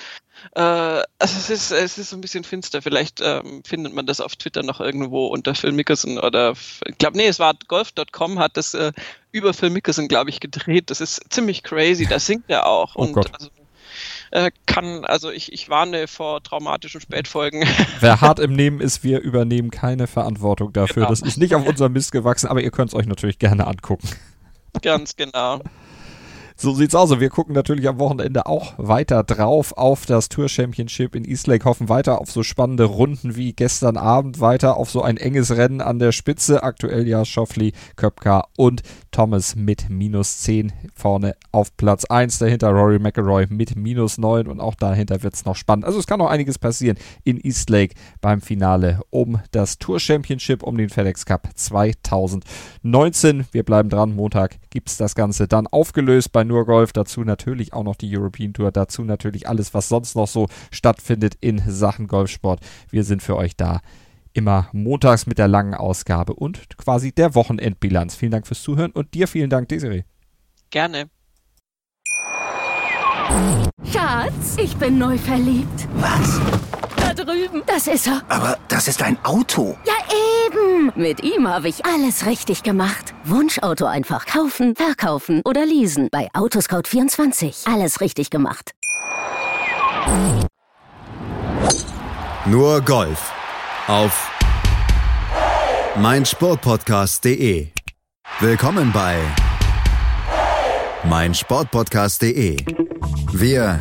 äh, 0.54 0.60
also 0.60 1.04
es 1.18 1.50
ist, 1.50 1.70
es 1.70 1.98
ist 1.98 2.10
so 2.10 2.16
ein 2.16 2.20
bisschen 2.20 2.44
finster. 2.44 2.82
Vielleicht 2.82 3.20
ähm, 3.20 3.62
findet 3.64 3.94
man 3.94 4.06
das 4.06 4.20
auf 4.20 4.36
Twitter 4.36 4.62
noch 4.62 4.80
irgendwo 4.80 5.26
unter 5.26 5.54
Phil 5.54 5.72
Mickelson 5.72 6.18
oder 6.18 6.54
ich 6.86 6.98
glaube, 6.98 7.16
nee, 7.16 7.26
es 7.26 7.38
war 7.38 7.54
golf.com 7.68 8.38
hat 8.38 8.56
das 8.56 8.74
äh, 8.74 8.92
über 9.32 9.54
Phil 9.54 9.70
Mickelson, 9.70 10.08
glaube 10.08 10.30
ich, 10.30 10.40
gedreht. 10.40 10.90
Das 10.90 11.00
ist 11.00 11.22
ziemlich 11.30 11.62
crazy. 11.62 12.06
Da 12.06 12.18
singt 12.18 12.44
er 12.48 12.66
auch. 12.66 12.96
Oh 12.96 13.02
und 13.02 13.12
Gott. 13.12 13.30
Also, 13.32 13.50
äh, 14.30 14.50
kann, 14.66 15.04
also 15.04 15.30
ich, 15.30 15.52
ich 15.52 15.68
warne 15.68 16.08
vor 16.08 16.42
traumatischen 16.42 17.00
Spätfolgen. 17.00 17.64
Wer 18.00 18.20
hart 18.20 18.40
im 18.40 18.52
Nehmen 18.52 18.80
ist, 18.80 19.04
wir 19.04 19.20
übernehmen 19.20 19.70
keine 19.70 20.06
Verantwortung 20.06 20.72
dafür. 20.72 21.02
Genau. 21.02 21.08
Das 21.08 21.22
ist 21.22 21.36
nicht 21.36 21.54
auf 21.54 21.66
unserem 21.66 21.92
Mist 21.92 22.12
gewachsen, 22.12 22.48
aber 22.48 22.60
ihr 22.60 22.70
könnt 22.70 22.90
es 22.90 22.94
euch 22.94 23.06
natürlich 23.06 23.38
gerne 23.38 23.66
angucken. 23.66 24.08
Ganz 24.82 25.14
genau. 25.14 25.60
So 26.64 26.72
sieht's 26.72 26.94
aus. 26.94 27.10
Und 27.10 27.20
wir 27.20 27.28
gucken 27.28 27.54
natürlich 27.54 27.86
am 27.86 27.98
Wochenende 27.98 28.46
auch 28.46 28.72
weiter 28.78 29.22
drauf 29.22 29.76
auf 29.76 30.06
das 30.06 30.30
Tour 30.30 30.48
Championship 30.48 31.14
in 31.14 31.26
Eastlake, 31.26 31.66
hoffen 31.66 31.90
weiter 31.90 32.22
auf 32.22 32.30
so 32.30 32.42
spannende 32.42 32.84
Runden 32.84 33.36
wie 33.36 33.52
gestern 33.52 33.98
Abend, 33.98 34.40
weiter 34.40 34.78
auf 34.78 34.88
so 34.88 35.02
ein 35.02 35.18
enges 35.18 35.54
Rennen 35.58 35.82
an 35.82 35.98
der 35.98 36.10
Spitze. 36.10 36.62
Aktuell 36.62 37.06
ja 37.06 37.26
Schoffli, 37.26 37.74
Köpka 37.96 38.46
und 38.56 38.80
Thomas 39.10 39.56
mit 39.56 39.90
minus 39.90 40.38
10 40.38 40.72
vorne 40.94 41.34
auf 41.52 41.76
Platz 41.76 42.06
1. 42.06 42.38
Dahinter 42.38 42.70
Rory 42.70 42.98
McElroy 42.98 43.46
mit 43.50 43.76
minus 43.76 44.16
9 44.16 44.46
und 44.46 44.60
auch 44.60 44.74
dahinter 44.74 45.22
wird's 45.22 45.44
noch 45.44 45.56
spannend. 45.56 45.84
Also 45.84 45.98
es 45.98 46.06
kann 46.06 46.18
noch 46.18 46.30
einiges 46.30 46.58
passieren 46.58 46.96
in 47.24 47.38
Eastlake 47.38 47.94
beim 48.22 48.40
Finale 48.40 49.02
um 49.10 49.38
das 49.50 49.76
Tour 49.76 50.00
Championship, 50.00 50.62
um 50.62 50.78
den 50.78 50.88
FedEx 50.88 51.26
Cup 51.26 51.46
2019. 51.54 53.44
Wir 53.52 53.64
bleiben 53.64 53.90
dran. 53.90 54.16
Montag 54.16 54.56
gibt's 54.74 54.96
das 54.96 55.14
Ganze 55.14 55.46
dann 55.46 55.68
aufgelöst 55.68 56.32
bei 56.32 56.42
nur 56.42 56.66
Golf, 56.66 56.92
dazu 56.92 57.22
natürlich 57.22 57.72
auch 57.72 57.84
noch 57.84 57.94
die 57.94 58.14
European 58.14 58.52
Tour, 58.52 58.72
dazu 58.72 59.04
natürlich 59.04 59.48
alles, 59.48 59.72
was 59.72 59.88
sonst 59.88 60.16
noch 60.16 60.26
so 60.26 60.48
stattfindet 60.72 61.36
in 61.40 61.62
Sachen 61.66 62.08
Golfsport. 62.08 62.60
Wir 62.90 63.04
sind 63.04 63.22
für 63.22 63.36
euch 63.36 63.56
da 63.56 63.80
immer 64.32 64.68
montags 64.72 65.26
mit 65.26 65.38
der 65.38 65.46
langen 65.46 65.74
Ausgabe 65.74 66.34
und 66.34 66.76
quasi 66.76 67.12
der 67.12 67.36
Wochenendbilanz. 67.36 68.16
Vielen 68.16 68.32
Dank 68.32 68.48
fürs 68.48 68.62
Zuhören 68.62 68.90
und 68.90 69.14
dir 69.14 69.28
vielen 69.28 69.48
Dank, 69.48 69.68
Desiree. 69.68 70.02
Gerne. 70.70 71.06
Schatz, 73.92 74.56
ich 74.58 74.76
bin 74.76 74.98
neu 74.98 75.16
verliebt. 75.16 75.88
Was? 75.94 76.40
Da 77.14 77.24
drüben. 77.24 77.62
Das 77.66 77.86
ist 77.86 78.06
er. 78.06 78.22
Aber 78.28 78.58
das 78.68 78.88
ist 78.88 79.02
ein 79.02 79.16
Auto. 79.24 79.76
Ja, 79.86 79.94
eben. 80.46 80.92
Mit 80.94 81.22
ihm 81.22 81.46
habe 81.48 81.68
ich 81.68 81.84
alles 81.84 82.26
richtig 82.26 82.62
gemacht. 82.62 83.14
Wunschauto 83.24 83.86
einfach 83.86 84.26
kaufen, 84.26 84.74
verkaufen 84.74 85.40
oder 85.44 85.64
leasen. 85.64 86.08
Bei 86.10 86.28
Autoscout24. 86.32 87.72
Alles 87.72 88.00
richtig 88.00 88.30
gemacht. 88.30 88.72
Nur 92.46 92.80
Golf 92.82 93.32
auf 93.86 94.30
meinsportpodcast.de. 95.96 97.68
Willkommen 98.40 98.92
bei 98.92 99.18
meinsportpodcast.de. 101.04 102.56
Wir 103.32 103.80